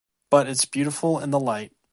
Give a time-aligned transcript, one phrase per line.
[0.31, 1.73] But it’s beautiful in the light.